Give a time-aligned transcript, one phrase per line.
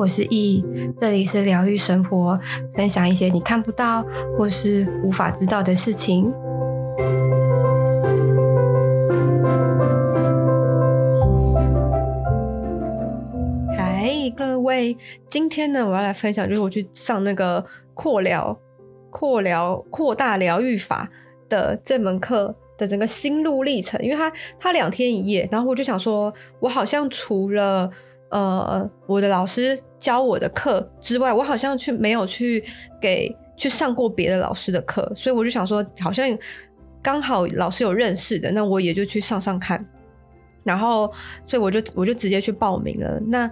[0.00, 0.64] 我是易，
[0.96, 2.40] 这里是疗愈生活，
[2.74, 4.02] 分享一些你看不到
[4.34, 6.32] 或是无法知道的事情。
[13.76, 14.96] 嗨，各位，
[15.28, 18.58] 今天呢，我要来分享，就是我去上那个扩疗、
[19.10, 21.10] 扩疗、扩大疗愈法
[21.46, 27.90] 的这门课的整个心路历程，因为它它两天一夜，然后我就想说，我好像除了
[28.30, 32.64] 呃，我的老师教我的课之外，我好像去没有去
[33.00, 36.26] 给去上过别的老师的课，所以我就想说，好像
[37.02, 39.84] 刚好老师有认识的，那我也就去上上看。
[40.62, 41.12] 然后，
[41.44, 43.20] 所以我就我就直接去报名了。
[43.26, 43.50] 那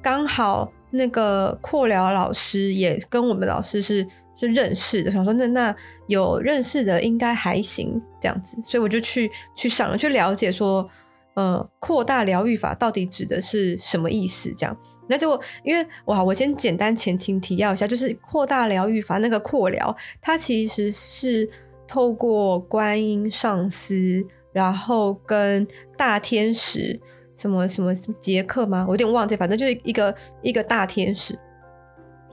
[0.00, 4.06] 刚好那个扩疗老师也跟我们老师是
[4.36, 5.74] 是认识的，想说那那
[6.06, 10.88] 有认识的应该还行这样子，所以我就去去上了，去了解说。
[11.34, 14.52] 呃，扩大疗愈法到底指的是什么意思？
[14.56, 14.76] 这样，
[15.08, 21.48] 那就因为哇，我先简单前情提要一下，就是扩大疗愈法那个扩疗，它其实是
[21.86, 24.22] 透过观音上司，
[24.52, 27.00] 然后跟大天使
[27.36, 28.84] 什么什么什么杰克吗？
[28.86, 31.38] 我有点忘记，反正就是一个一个大天使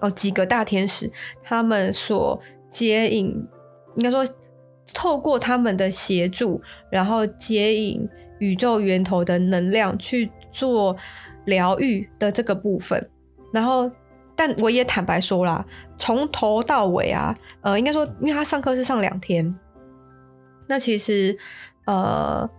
[0.02, 1.10] 哦，几个大天使
[1.44, 3.28] 他们所接引，
[3.96, 4.28] 应该说
[4.92, 8.10] 透过他们的协助，然后接引。
[8.40, 10.96] 宇宙源头的能量去做
[11.46, 13.10] 疗愈的这个部分，
[13.54, 13.90] 然后，
[14.36, 15.66] 但我也坦白说啦，
[15.98, 19.54] 从头到尾啊，呃，应该说，因为他上课是上两天，
[20.68, 21.38] 那其实，
[21.86, 22.50] 呃。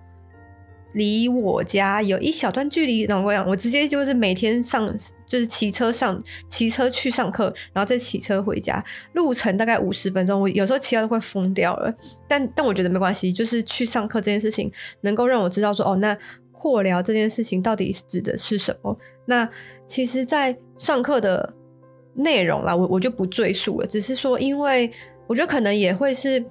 [0.93, 4.87] 离我家有一小段距离，然后我讲，我直接就是每天上，
[5.27, 10.41] 就是骑车上，骑车去上课，然后再骑车回家，路程大概五十分钟。
[10.41, 11.95] 我有时候骑到都快疯掉了，
[12.27, 14.73] 但但我觉得没关系，就是去上课这件事情
[15.03, 16.17] 能够让我知道说，哦，那
[16.53, 18.99] 扩聊这件事情到底指的是什么？
[19.27, 19.49] 那
[19.87, 21.53] 其实，在上课的
[22.15, 24.91] 内容啦，我我就不赘述了，只是说，因为
[25.27, 26.43] 我觉得可能也会是。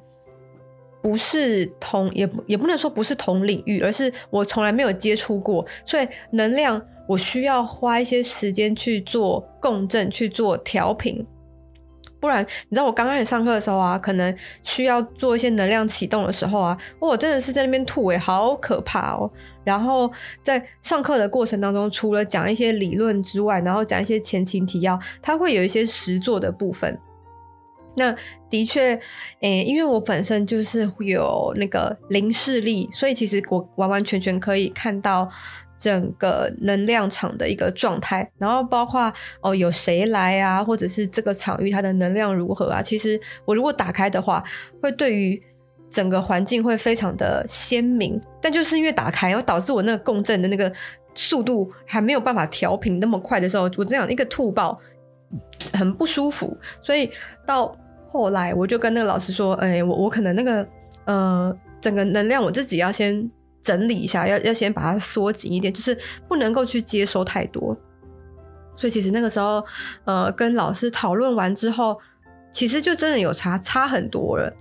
[1.01, 11.25] 不是同，也也不能说不是同领域，而是我从来没有接触过，所以能量我需要花一些时间去做共振，去做调频。
[12.19, 19.29] 不然，你知道我刚开始上课的时候啊，可能需要做一些能量启动的时候啊，我真的是在那边吐诶，好可怕哦。
[19.63, 26.97] 然后在上课的过程当中，除了讲一些理论之外，然后讲一些前情提要，它会有一些实作的部分。
[27.97, 28.15] 那
[28.47, 28.97] 的确，
[29.41, 35.27] 诶、因为我本身就是有那个零视力，所以其实我完完全全可以看到
[35.79, 42.83] 整个能量场的一个状态，然后包括哦有谁来啊，或者是这个场域它的能量如何啊。
[42.83, 44.43] 其实我如果打开的话，
[44.79, 45.41] 会对于
[45.89, 48.21] 整个环境会非常的鲜明。
[48.39, 50.71] 但就是因为打开，然后导致我那个共振的那个
[51.15, 54.79] 速度还没有办法调频那么快的时候，我这样一个吐爆，
[55.73, 57.09] 很不舒服，所以
[57.43, 57.75] 到。
[58.09, 60.67] 后来我就跟那个老师说：“哎、我我可能那个
[61.05, 63.29] 呃，整个能量我自己要先
[63.61, 65.97] 整理一下，要要先把它缩紧一点，就是
[66.27, 67.75] 不能够去接收太多。
[68.75, 69.63] 所以其实那个时候，
[70.05, 71.99] 呃，跟老师讨论完之后，
[72.51, 74.51] 其实就真的有差差很多了。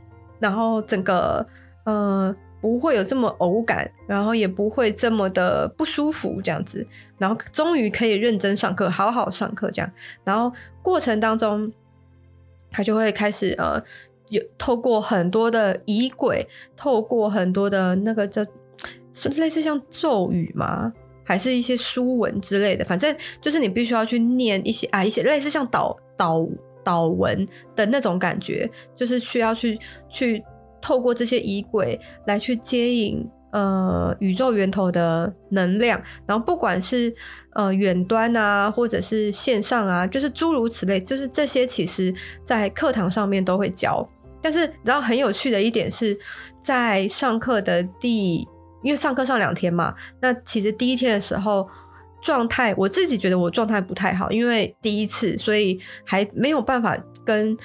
[0.41, 1.47] 然后整个
[1.85, 6.87] 呃不会有这么偶感，然后也不会这么的不舒服这样子。
[7.17, 9.91] 然后终于可以认真上课，好好上课这样。
[10.25, 10.53] 然后
[10.83, 11.73] 过程当中。”
[12.76, 13.82] 他就会开始呃，
[14.28, 18.44] 有透过很多的仪轨，透过很多的那个叫
[19.14, 20.92] 是类似像咒语吗？
[21.25, 22.84] 还是一些书文之类的？
[22.84, 26.47] 反正就是你必须要去念一些啊，一些类似像导导
[26.84, 30.44] 导文的那种感觉，就是需要去去
[30.82, 33.26] 透过这些仪轨来去接引
[33.56, 37.15] 呃宇宙源头的能量，然后不管是。
[37.56, 44.06] 呃，远端啊，或者是线上啊，就是诸如此类，就是这些，其实在课堂上面都会教。
[44.43, 46.15] 但是，然后很有趣的一点是，
[46.62, 48.47] 在上课的第，
[48.83, 51.67] 因为上课上两天嘛，那其实第一天的时候
[52.20, 56.94] 状态，我自己觉得我状态不太好，因为第一次，所以还没有办法
[57.25, 57.56] 跟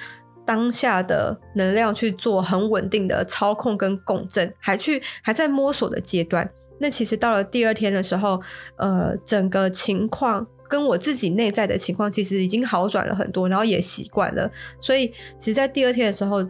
[0.44, 6.48] 当下的能量去做很稳定的操控跟共振，还去还在摸索的阶段。
[6.78, 8.40] 那其实到了第二天的时候，
[8.76, 14.50] 呃，整个情况跟我自己内在的情况其实已经好转了很多，然后也习惯了，
[14.80, 15.08] 所以
[15.38, 16.44] 其实，在第二天的时候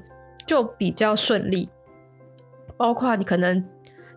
[0.47, 1.69] 就比较顺利。
[2.79, 3.62] 包括你可能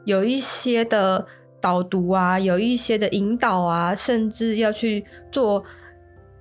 [0.05, 1.25] 有一些的
[1.59, 5.63] 导读啊，有一些的引导啊，甚至要去做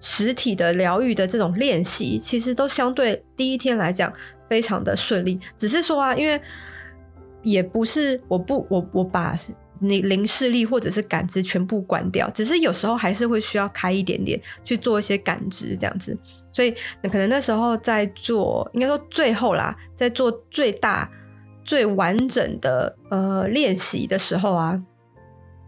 [0.05, 4.13] 实体的疗愈的这种练习，其实都相对第一天来讲
[4.51, 5.41] 非常的顺利。
[5.57, 6.39] 只是说啊，因为
[7.43, 9.35] 也不是我不我我把。
[9.81, 16.17] 你灵视力或者是感知全部关掉，只是有时候还是会需要开一点点去做一些感知这样子。
[16.53, 16.71] 所以
[17.03, 21.11] 可能那时候在做，应该说最后啦，在做最大
[21.65, 24.81] 最完整的呃练习的时候啊，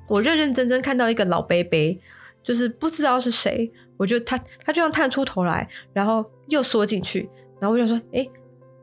[0.08, 2.00] 我认认真真看到一个老伯伯，
[2.42, 7.28] 就是不知道是谁，我就他他就像探出头来，然后又缩进去，
[7.60, 8.26] 然后我就说，哎，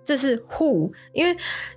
[0.05, 0.91] 这是 who？
[1.13, 1.35] 因为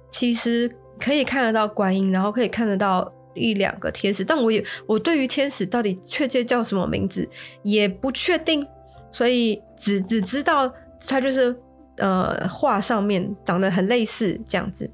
[0.08, 7.28] 其实可以看得到观音，然后可以看得到一两个天使，但我也我对于天使到底确切叫什么名字
[7.62, 8.66] 也不确定。
[9.12, 10.70] 所以只只知道
[11.08, 11.54] 它就是
[11.98, 14.90] 呃画上面长得很类似这样子，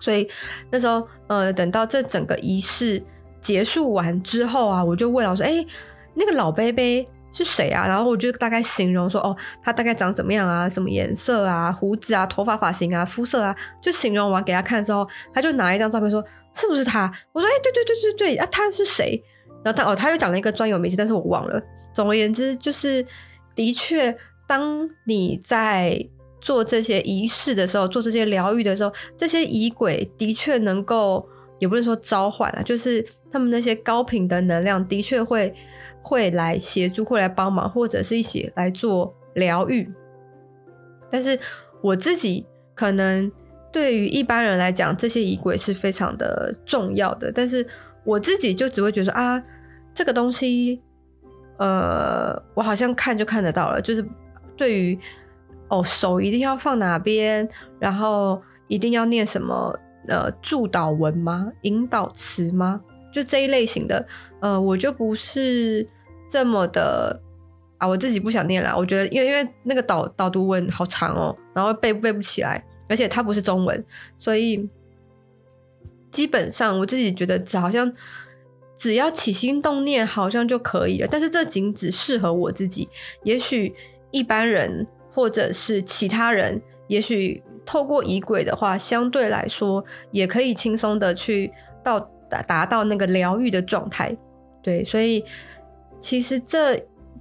[0.00, 0.28] 所以
[0.72, 3.00] 那时候呃等到这整个仪式
[3.40, 5.64] 结束完之后啊，我就问老师：“哎，
[6.14, 6.82] 那个老伯伯
[7.32, 10.68] 是谁啊？”然后我就大概形容说：“哦，他大概长怎么样啊？
[10.68, 11.72] 什么颜色啊？
[11.72, 12.26] 胡子啊？
[12.26, 13.04] 头发发型啊？
[13.04, 16.24] 肤色啊？”就形容完给他看之后，他就拿一张照片说
[16.54, 19.22] ：“是不是他？”我说：“哎，对对对对对啊，他是谁？”
[19.64, 21.62] 然后他哦，他又讲了一个专有名词，但是我忘了。
[21.94, 23.04] 总而言之，就是
[23.54, 25.96] 的确，当你在
[26.40, 31.24] 做这些仪式的时候，做这些疗愈的时候，这些仪轨的确能够，
[31.60, 35.54] 也不是说召唤啊，就是他们那些高频的能量的确会
[36.02, 39.90] 会来协助，会来帮忙，或者是一起来做疗愈。
[41.10, 41.38] 但是
[41.80, 42.44] 我自己
[42.74, 43.30] 可能
[43.70, 47.66] 对于一般人来讲，这些仪轨是非常的重要的，但是
[48.04, 49.42] 我自己就只会觉得啊，
[49.94, 50.82] 这个东西。
[51.58, 54.04] 呃，我好像看就看得到了，就是
[54.56, 54.98] 对于
[55.68, 59.78] 哦，手一定要放哪边，然后一定要念什么
[60.08, 61.52] 呃祝祷文吗？
[61.60, 62.80] 引导词吗？
[63.12, 64.06] 就这一类型的，
[64.40, 65.86] 呃，我就不是
[66.30, 67.20] 这么的
[67.78, 68.74] 啊，我自己不想念了。
[68.76, 73.84] 我觉得，因为因为那个导导读文好长哦，然后背背不起来，而且它不是中文，
[74.18, 74.68] 所以
[76.10, 77.92] 基本上我自己觉得好像。
[78.74, 81.06] 只要起心动念，好像就可以了。
[81.08, 82.88] 但是这仅只适合我自己。
[83.22, 83.72] 也许
[84.10, 91.52] 一般人或者是其他人，也许透过仪轨的话，相对来说也可以轻松的去
[91.84, 94.16] 到达达到那个疗愈的状态。
[94.62, 95.22] 对，所以
[96.00, 96.76] 其实这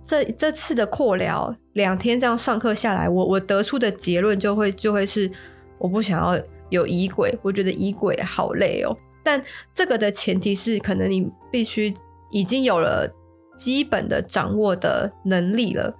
[0.06, 5.30] 这这次的扩疗两天这样上课下来，我我得出的结论就会就会是，
[5.78, 8.96] 我不想要有仪轨，我觉得仪轨好累哦。
[9.24, 9.44] 但
[9.74, 11.94] 这个的前提是，可能你必须
[12.32, 13.12] 已经有了
[13.56, 15.96] 基本的掌握的能力了。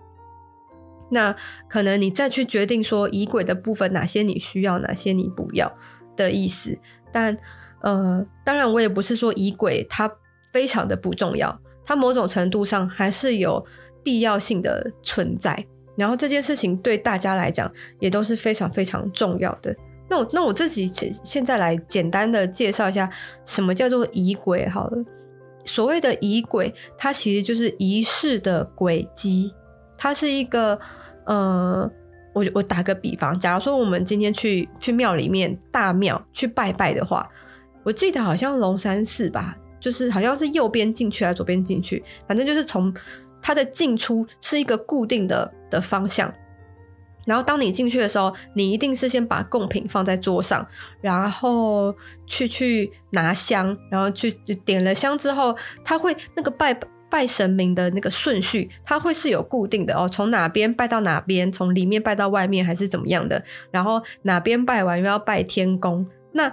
[1.14, 1.36] 那
[1.68, 5.72] 可能你再去决定说仪轨的部分哪些你需要，哪些你不要
[6.16, 6.78] 的意思。
[7.12, 7.38] 但
[7.82, 10.12] 呃，当然我也不是说仪轨它
[10.52, 13.64] 非常的不重要，它某种程度上还是有
[14.04, 15.66] 必要性的存在。
[15.98, 19.76] 然后这件事情对大家来讲也都是非常非常重要的。
[20.10, 23.10] 那我那我自己现现在来简单的介绍一下
[23.46, 25.04] 什么叫做仪轨好了。
[25.64, 29.54] 所谓的仪轨，它其实就是仪式的轨迹。
[29.98, 30.80] 它是一个
[31.26, 31.90] 呃，
[32.34, 37.30] 我我打个比方，假如说我们今天去去庙里面大庙去拜拜的话，
[37.84, 42.94] 我记得好像龙山寺吧，就是好像是右边进去还是左边进去，反正就是从
[43.42, 46.34] 它的进出是一个固定的的方向。
[47.24, 50.66] 然后当你进去的时候，你一定是先把贡品放在桌上，
[51.02, 51.96] 然后
[52.26, 54.32] 去去拿香，然后去
[54.66, 55.56] 点了香之后，
[55.86, 56.74] 他会那个拜
[57.12, 66.52] 拜神明的那个顺序，他会是有固定的哦，从哪边拜到哪边，从里面拜到外面还是怎么样的，然后哪边拜完又要拜天公，那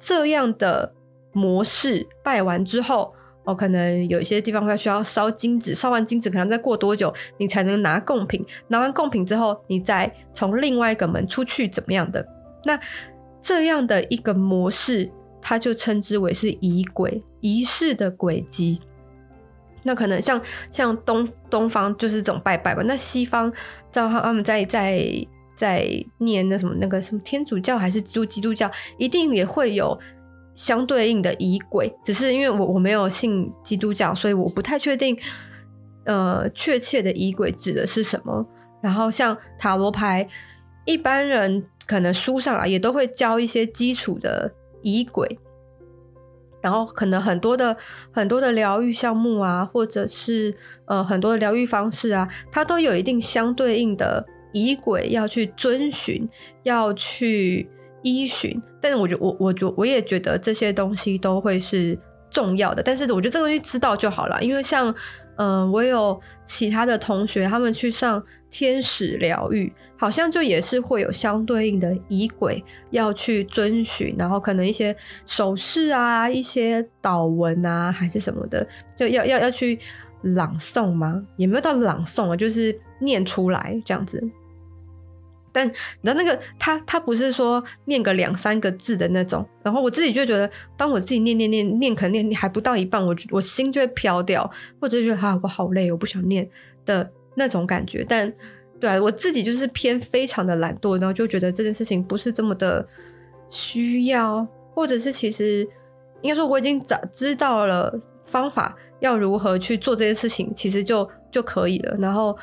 [0.00, 0.92] 这样的
[1.30, 3.14] 模式拜完之后。
[3.44, 8.44] 哦，可能有一些地方会需要烧金纸，烧完金纸可能再过多久你才能拿贡品？
[8.68, 12.24] 拿完贡品之后，你再从另外一个门出去，怎么样的？
[12.64, 12.78] 那
[13.40, 18.78] 这样的一个模式，它就称之为是仪轨，仪式的轨迹。
[19.84, 20.40] 那可能像
[20.70, 23.58] 像东东方就是这种拜拜吧，那西方知
[23.92, 25.02] 道他们在在
[25.60, 25.86] 在
[26.18, 29.98] 念那什么那个什么天主教还是基督基督教，一定也会有。
[30.52, 35.16] 相对应的仪轨，只是因为我我没有信基督教，所以我不太确定，
[36.04, 38.44] 呃，确切的仪轨指的是什么。
[38.82, 40.28] 然后像塔罗牌，
[40.84, 44.52] 一般人可能书上啊也都会教一些基础的
[44.82, 45.38] 仪轨，
[46.60, 47.74] 然后可能很多的
[48.10, 56.28] 很多的疗愈项目啊，或者是呃很多的疗愈方式啊，它都有一定相对应的仪轨要去遵循，
[56.62, 57.68] 要去。
[58.02, 61.94] 依循，但是我觉得我我觉我也觉得这些东西都会是
[62.30, 62.82] 重要的。
[62.82, 64.94] 但是我觉得这个东西知道就好了，因为像
[65.36, 78.66] 嗯、我有其他的同学，他们去上天使疗愈，好像就也是会有相对应的仪轨要去遵循，然后可能一些手势啊、一些祷文啊，还是什么的，
[78.96, 79.78] 就要要要去
[80.22, 81.22] 朗诵吗？
[81.36, 84.22] 也没有到朗诵啊，就是念出来这样子。
[85.52, 94.48] 但你知道那个他他不是说念个两三个字的那种，然后我自己就觉得，当我自己念念念念，可能念还不到一半，我我心就会飘掉，
[94.80, 96.48] 或者觉得啊我好累，我不想念
[96.84, 98.04] 的那种感觉。
[98.08, 98.32] 但
[98.78, 102.86] 对啊，我自己就是偏非常的懒惰，然后就觉得这件事情不是这么的
[103.48, 105.68] 需要，或者是其实
[106.22, 107.92] 应该说我已经早知道了
[108.24, 111.96] 方法要如何去做这件事情，其实就就可以了。
[111.98, 112.36] 然后。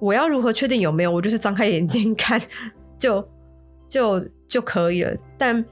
[0.00, 1.10] 我要如何确定有没有？
[1.10, 2.40] 我就是张开眼睛看，
[2.98, 3.28] 就
[3.88, 5.16] 就就可以了。
[5.36, 5.64] 但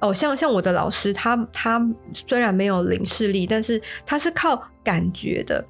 [0.00, 1.78] 哦，像像我的老师，他他
[2.12, 5.62] 虽然没有灵视力，但是他是靠感觉的，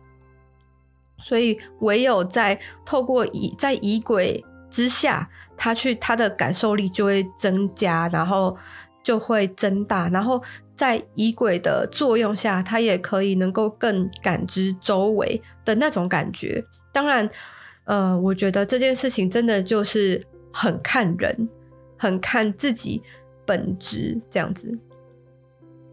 [1.18, 2.56] 所以唯有在
[2.87, 8.56] 透过仪在仪轨之下，他去他的感受力就会增加，然后
[9.02, 10.40] 就会增大，然后
[10.76, 16.64] 在仪轨的作用下，他也可以能够更感知周围的那种感觉。
[16.92, 17.28] 当然。
[17.84, 20.22] 呃，我觉得这件事情真的就是
[20.52, 21.49] 很看人，
[21.99, 23.02] 很看自己
[23.44, 24.78] 本职这样子。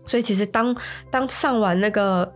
[0.06, 0.76] 所以其实当
[1.10, 2.32] 当上完那个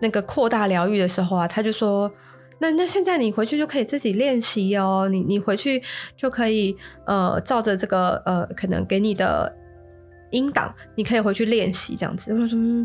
[0.00, 2.10] 那个扩大疗愈的时候啊，他就说
[2.58, 5.80] ：“那那现在你回去就可以自己练习哦，你你回去
[6.16, 6.76] 就可以
[7.06, 9.54] 呃照着这个呃可能给你的
[10.32, 12.84] 音档，你可以回去练习这样子。”我说：“嗯，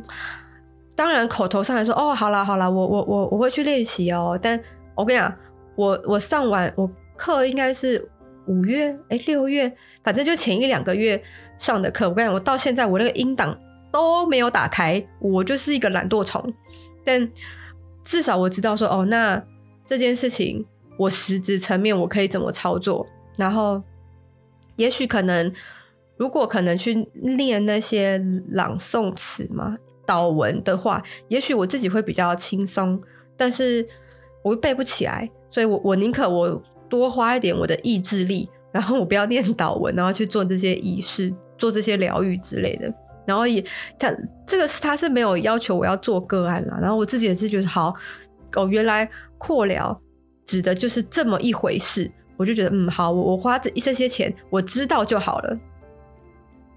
[0.95, 4.59] 当然口头上来说哦，好啦好啦，我我我我会去练习哦。”但
[4.93, 5.33] 我跟你讲。
[5.75, 8.07] 我我上完我课应该是
[8.47, 9.71] 五月哎六月，
[10.03, 11.21] 反正就前一两个月
[11.57, 12.09] 上的课。
[12.09, 13.57] 我跟你讲，我到现在我那个音档
[13.91, 16.53] 都没有打开，我就是一个懒惰虫。
[17.05, 17.31] 但
[18.03, 19.41] 至少我知道说哦，那
[19.85, 20.65] 这件事情
[20.97, 23.05] 我实质层面我可以怎么操作。
[23.37, 23.81] 然后
[24.75, 25.51] 也许可能
[26.17, 28.17] 如果可能去练那些
[28.49, 29.75] 朗诵词嘛、
[30.05, 33.01] 导文的话，也许我自己会比较轻松。
[33.35, 33.85] 但是
[34.43, 35.29] 我背不起来。
[35.49, 42.93] 所以我，我宁可我多花一点我的意志力，然后我不要念祷文，然后去做这些仪式、做这些疗愈之类的。
[43.25, 43.63] 然后也，
[43.97, 44.11] 他
[44.45, 46.77] 这个是他是没有要求我要做个案啦。
[46.81, 47.95] 然后我自己也是觉得，好
[48.55, 49.97] 哦，原来扩疗
[50.45, 52.11] 指的就是这么一回事。
[52.35, 55.57] 我就觉得，嗯，好，我我花这这些钱，我知道就好了。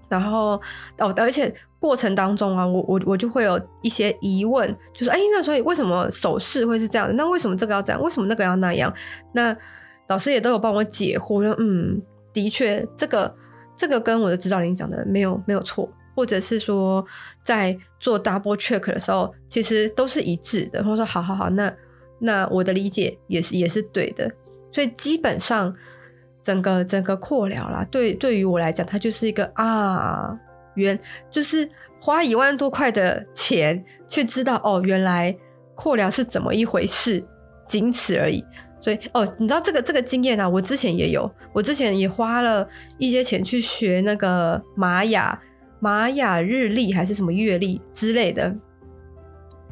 [0.09, 0.61] 然后
[0.97, 7.13] 哦，而且过程当中啊，我我我就会有一些疑问，就是哎，那所以为什么手势会是这样的？
[7.13, 8.01] 那为什么这个要这样？
[8.01, 8.93] 为什么那个要那样？
[9.33, 9.55] 那
[10.07, 12.01] 老师也都有帮我解惑，说嗯，
[12.33, 13.35] 的确，这个
[13.75, 17.05] 这个跟我的指导灵讲的没有没有错，或者是说
[17.43, 20.83] 在做 double check 的时候，其实都是一致的。
[20.83, 21.73] 或者说好好好，那
[22.19, 24.31] 那我的理解也是也是对的，
[24.71, 25.75] 所以基本上。
[26.47, 30.33] 整个整个扩疗啦，对对于我来讲，它就是一个啊，
[30.75, 30.97] 原
[31.29, 35.37] 就是花一万多块的钱去知道哦，原来
[35.75, 37.21] 扩疗是怎么一回事，
[37.67, 38.41] 仅此而已。
[38.79, 42.65] 所以哦，你知道这个这个经验啊，我之前也有，我之前也花了
[42.97, 45.37] 一些钱去学那个玛雅
[45.81, 48.55] 玛雅日历还是什么月历之类的，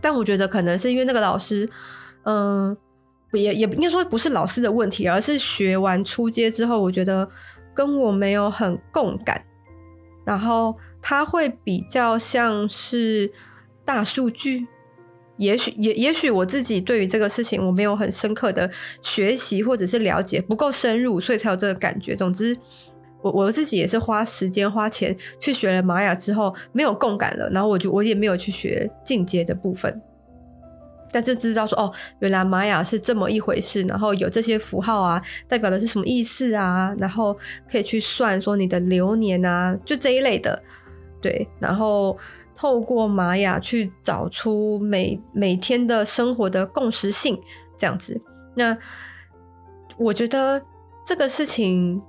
[0.02, 1.70] 但我觉得可能是因为那个老师，
[2.26, 2.76] 嗯。
[3.36, 7.28] 也也应该说不是老师的问题，而是学完初阶之后，我觉得
[7.74, 9.44] 跟我没有很共感。
[10.26, 13.32] 然后他会比较像是
[13.86, 14.66] 大数据，
[15.38, 18.70] 也许也也许我自己对于这个事情我没有很深刻的
[19.02, 22.16] 学习或者是了解，不够深入，所以才有这个感觉。
[22.16, 22.58] 总之，
[23.22, 30.02] 我我自己也是花时间花钱去学了玛雅之后，没有共感了，然后我就我也没有去学进阶的部分。
[31.12, 36.94] 但是知道说哦，原来玛雅是这么一回事，然后有这些符号啊，代表的是什么意思啊？
[36.98, 37.38] 然后
[37.72, 40.62] 可以去算说你的流年啊，就这一类的，
[41.22, 41.48] 对。
[41.60, 42.18] 然后
[42.56, 47.40] 透过玛雅去找出每每天的生活的共识性，
[47.78, 48.20] 这样子。
[48.56, 48.78] 那
[49.98, 50.62] 我觉得
[51.06, 52.02] 这个事情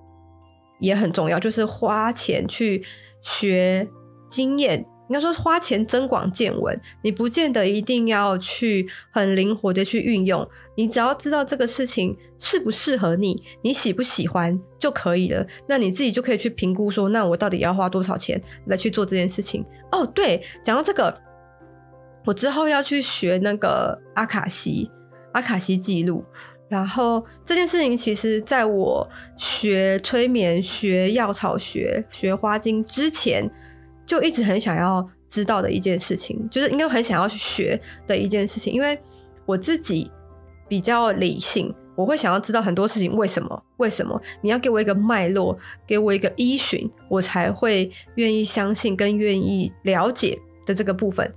[0.80, 2.84] 也很重要，就是花钱去
[3.22, 3.88] 学
[4.28, 4.84] 经验。
[5.08, 15.46] 应该说花钱增广见闻，你不见得一定要去很灵活的去运用，你只要知道这个事情适不适合你，你喜不喜欢就可以了。
[15.68, 19.64] 那你自己就可以去评估说，那我到底要花多少钱来去做这件事情？
[19.92, 21.16] 哦，对，讲到这个，
[22.24, 24.90] 我之后要去学那个阿卡西，
[25.32, 26.24] 阿卡西记录。
[26.68, 33.48] 然后这件事情其实在我学催眠、学药草学、学花精之前。
[34.06, 38.72] 就一直很想要知道的一件事情，就是应该很想要去学的一件事情。
[38.72, 38.96] 因为
[39.44, 40.10] 我自己
[40.68, 43.64] 比较理性，我会想要知道很多事情为什么？
[43.78, 44.18] 为什么？
[44.40, 51.30] 你要给我一个脉络，给我一个依循，我才会愿意相信跟愿意了解的这个部分。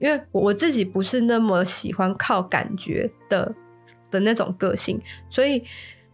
[0.00, 3.54] 因为我自己不是那么喜欢靠感觉的
[4.10, 5.62] 的那种个性，所以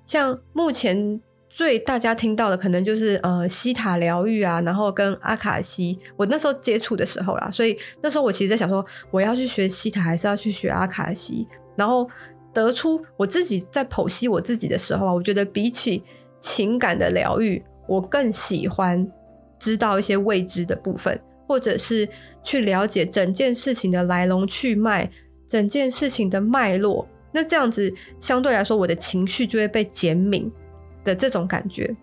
[0.06, 1.20] 像目前。
[1.52, 12.08] 最大家听到的可能就是呃西塔疗愈啊，然后跟阿卡西，我那时候接触的时候啦，所以那时候我其实在想说，我要去学西塔还是要去学阿卡西，然后
[12.54, 16.04] 得出我自己在剖析我自己的时候啊，我觉得比起
[16.38, 19.04] 情感的疗愈，我更喜欢
[19.58, 22.08] 知道一些未知的部分，或者是
[22.44, 25.10] 去了解整件事情的来龙去脉，
[25.48, 30.50] 整件事情的脉络，那这样子相对来说，我的情绪就会被减敏。
[31.04, 31.94] 的这种感觉，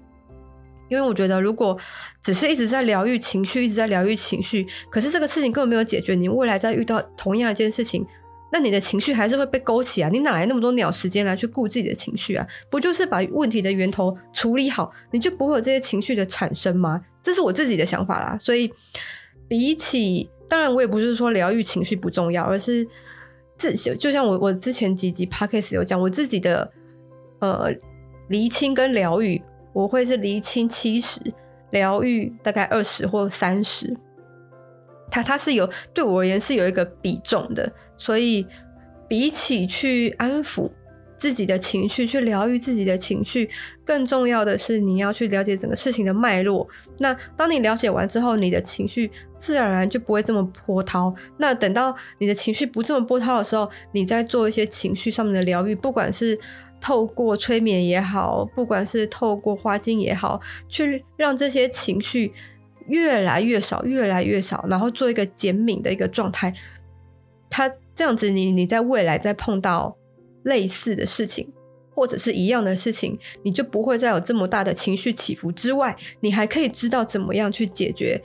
[0.89, 1.77] 因为我觉得，如果
[2.23, 8.05] 只是一直在疗愈情绪，一直在疗愈情绪，可是这个事情根本没有解决，你未来再遇到同样一件事情，
[8.51, 10.09] 那你的情绪还是会被勾起啊！
[10.09, 12.47] 你哪来那么多鸟时间来去顾自己的情绪啊？
[12.69, 17.01] 不就是把问题的源头处理好，你就不会有这些情绪的产生吗？
[17.21, 18.37] 这是我自己的想法啦。
[18.39, 18.71] 所以，
[19.49, 22.87] 比起当然，我也不是说疗愈情绪不重要，而是
[23.57, 26.71] 自就像我我之前几集 podcast 有讲，我自己的
[27.39, 27.69] 呃。
[28.27, 29.41] 厘清跟疗愈，
[29.73, 31.19] 我会是厘清七十，
[31.71, 33.95] 疗愈大概二十或三十。
[35.09, 38.45] 它它是有对我而言是有一个比重的，所以
[39.07, 40.69] 比起去安抚
[41.17, 43.49] 自己的情绪，去疗愈自己的情绪，
[43.85, 46.67] 更重要的是你要去了解整个事情的脉络。
[46.97, 51.15] 那当你了解完之后，你的情绪自然而然就不会这么波涛。
[51.37, 56.37] 那等到你的情绪不这么波涛的时候，你再做一些情绪上面的疗愈，不管是。
[56.79, 62.31] 透过催眠也好，不管是透过花精也好，去让这些情绪
[62.85, 66.53] 越来越少，越来越少，然后做一个减敏的一个状态。
[67.49, 69.97] 它这样子你，你你在未来再碰到
[70.43, 71.51] 类似的事情，
[71.93, 75.51] 或者是一样的事情，你就不会再有这么大的情绪起伏。
[75.51, 78.21] 之外，你还可以知道怎么样去解决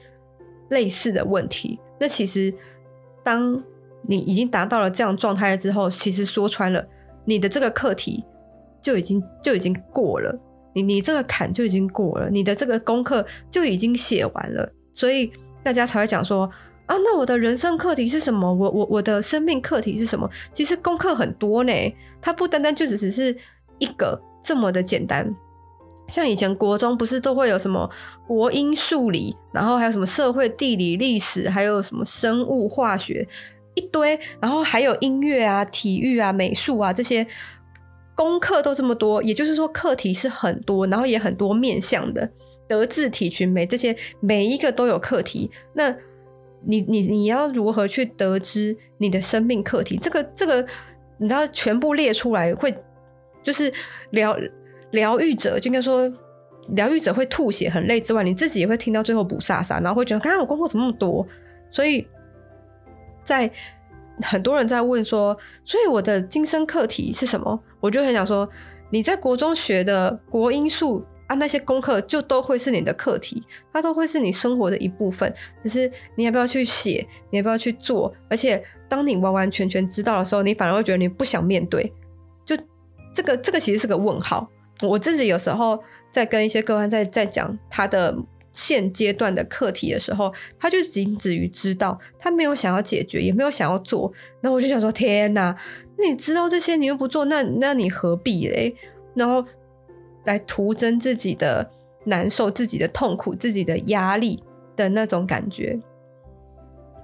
[0.69, 1.81] 类似的问题。
[1.99, 2.53] 那其实，
[3.25, 3.63] 当
[4.03, 6.87] 你已经达到了这样状态之后，其实说穿了，
[7.25, 8.25] 你的这个课题。
[8.83, 10.37] 就已经就已经过了，
[10.75, 15.31] 你你这个坎就已经过了，你的这个功课就已经写完了，所以
[15.63, 16.51] 大家才会讲说
[16.87, 18.53] 啊，那我的人生课题是什么？
[18.53, 20.29] 我我我的生命课题是什么？
[20.53, 21.73] 其实功课很多呢，
[22.21, 23.37] 它不单单就只只是
[23.79, 25.33] 一个这么的简单。
[26.09, 27.89] 像以前国中不是都会有什么
[28.27, 33.27] 国英数理，然后还有什么社会地理历史，还有什么生物化学
[33.77, 37.25] 一堆，然后还有音乐啊、体育啊、美术啊这些。
[38.15, 42.31] 功课都这么多，也就是说课题是很多，然后也很多面向的，
[42.69, 45.51] 德智体群美这些每一个都有课题。
[45.73, 45.95] 那
[46.65, 49.97] 你你你要如何去得知你的生命课题？
[49.97, 50.65] 这个这个
[51.19, 52.73] 你知道全部列出来会
[53.43, 53.73] 就是
[54.11, 54.37] 疗
[54.91, 56.13] 疗愈者就应该说
[56.69, 61.27] 疗愈者会吐血很累之外，你自己也会听到最后雾煞煞，然后会觉得刚刚我功课怎么那么多？
[61.71, 62.07] 所以
[63.25, 63.51] 在。
[64.23, 67.61] 很多人在问说，所以我的今生课题是什么？
[67.81, 68.49] 我就很想说，
[68.91, 75.33] 你在国中学的国英数啊，那些功课就都会是你的课题，它都会是你生活的一部分。
[75.63, 78.13] 只是你要不要去写，你要不要去做？
[78.29, 81.93] 而且当你完完全全知道的时候，你反而会觉得你不想面对。
[82.45, 82.57] 就
[83.15, 84.49] 这个，这个其实是个问号。
[84.81, 85.79] 我自己有时候
[86.11, 88.17] 在跟一些个案在在讲他的。
[88.53, 94.13] 现阶段的课题的时候，他就仅止于知道，他没有想要解决，也没有想要做。
[94.41, 95.57] 那我就想说，天哪！
[95.97, 98.75] 那你知道这些，你又不做，那那你何必嘞？
[99.15, 99.45] 然后
[100.25, 101.71] 来徒增自己的
[102.05, 104.43] 难受、自己的痛苦、自己的压力
[104.77, 105.79] 的那种感觉，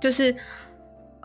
[0.00, 0.34] 就是，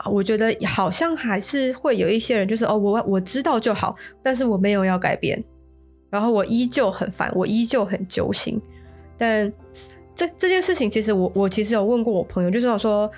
[0.06, 5.44] 我觉得好像还是会有一些人，就是哦，我我知道就好，但是我没有要改变，
[6.10, 8.62] 然后我依旧很烦，我依旧很揪心，
[9.18, 9.52] 但。
[10.16, 13.12] 这这件事情，其实我我其实有问过我朋友，就是想说，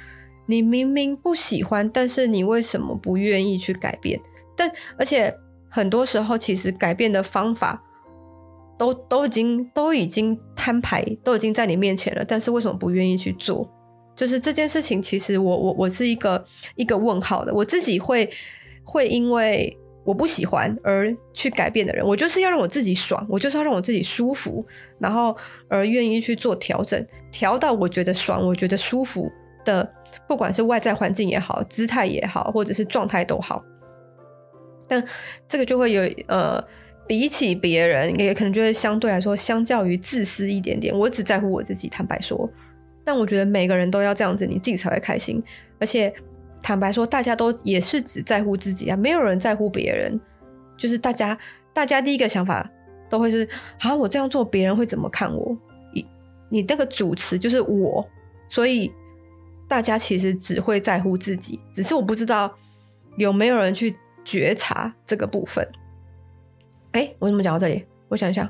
[0.45, 4.19] 你明明不喜欢，但是你为什么不愿意去改变？
[4.55, 5.33] 但而且
[5.69, 7.83] 很多时候，其实改变的方法
[8.77, 13.69] 都都已经都已经摊牌，都已经在你面前了，但是为什么不愿意去做？
[14.15, 18.29] 就是这件事情，其实我我我是一个一个问号的，我自己会
[18.83, 19.77] 会因为。
[20.05, 24.65] 我不喜欢而去改变的人，我就是要让我自己爽，我就是要让我自己舒服，
[24.99, 25.35] 然后
[25.67, 29.31] 而愿意去做调整，调到我觉得爽、我觉得舒服
[29.65, 29.91] 的，
[30.27, 33.63] 不管是外在环境也好、姿态也好，或者是状态都好。
[34.87, 35.03] 但
[35.47, 36.63] 这个就会有呃，
[37.07, 40.95] 比起别人，也可能就会相对来说，相较于自私一点点。
[40.95, 42.47] 我只在乎我自己，坦白说，
[43.03, 45.43] 但我觉得每个人都要这样子，你自己才会开心。
[45.79, 46.13] 而且
[46.65, 50.19] 坦白说，大家都也是只在乎自己啊，没有人在乎别人。
[50.75, 51.37] 就是大家，
[51.71, 52.67] 大家第一个想法
[53.07, 53.47] 都会是：
[53.81, 55.55] 啊，我这样做，别人会怎么看我？
[55.93, 56.03] 你
[56.49, 58.03] 你这个主词就是我，
[58.49, 58.91] 所以
[59.67, 61.59] 大家其实只会在乎自己。
[61.71, 62.51] 只是我不知道
[63.15, 65.63] 有没有人去觉察这个部分。
[66.93, 67.85] 哎、我怎么讲到这里？
[68.07, 68.49] 我想一想。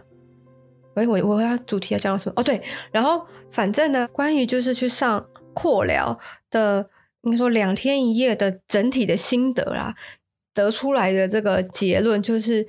[0.93, 2.33] 喂，我我要主题要讲到什么？
[2.37, 6.17] 哦，对，然后反正呢，关于就是去上扩疗
[6.49, 6.89] 的，
[7.25, 9.95] 应该说两天一夜的整体的心得啦，
[10.53, 12.67] 得出来的这个结论就是，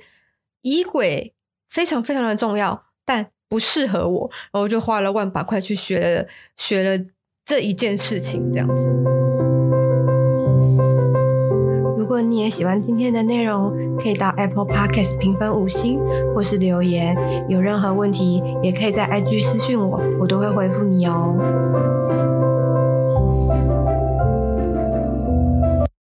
[0.61, 1.33] 衣轨
[1.69, 7.05] 非常非常的重要，但不适合我，然后就花了万把块去学了学了
[7.45, 8.83] 这一件事情，这样子。
[11.97, 15.99] 如果你也喜欢今天的内容，可以到 Apple Podcast 评分五星，
[16.33, 17.15] 或是留言。
[17.47, 22.26] 有任何问题，也可以在 IG 私讯我，我都会回复你哦。